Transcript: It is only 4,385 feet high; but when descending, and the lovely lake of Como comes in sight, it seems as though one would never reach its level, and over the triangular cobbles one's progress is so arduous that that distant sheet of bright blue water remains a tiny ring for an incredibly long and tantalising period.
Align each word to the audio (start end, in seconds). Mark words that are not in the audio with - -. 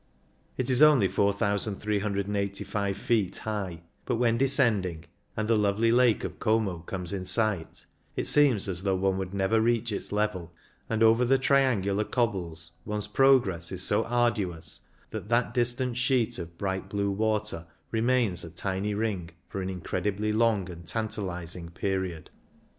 It 0.57 0.71
is 0.71 0.81
only 0.81 1.07
4,385 1.07 2.97
feet 2.97 3.37
high; 3.37 3.83
but 4.05 4.15
when 4.15 4.35
descending, 4.35 5.05
and 5.37 5.47
the 5.47 5.55
lovely 5.59 5.91
lake 5.91 6.23
of 6.23 6.39
Como 6.39 6.79
comes 6.79 7.13
in 7.13 7.27
sight, 7.27 7.85
it 8.15 8.25
seems 8.25 8.67
as 8.67 8.81
though 8.81 8.95
one 8.95 9.19
would 9.19 9.35
never 9.35 9.61
reach 9.61 9.91
its 9.91 10.11
level, 10.11 10.51
and 10.89 11.03
over 11.03 11.23
the 11.23 11.37
triangular 11.37 12.03
cobbles 12.03 12.79
one's 12.83 13.05
progress 13.05 13.71
is 13.71 13.83
so 13.83 14.03
arduous 14.05 14.81
that 15.11 15.29
that 15.29 15.53
distant 15.53 15.97
sheet 15.99 16.39
of 16.39 16.57
bright 16.57 16.89
blue 16.89 17.11
water 17.11 17.67
remains 17.91 18.43
a 18.43 18.49
tiny 18.49 18.95
ring 18.95 19.29
for 19.49 19.61
an 19.61 19.69
incredibly 19.69 20.31
long 20.33 20.67
and 20.67 20.87
tantalising 20.87 21.69
period. 21.69 22.31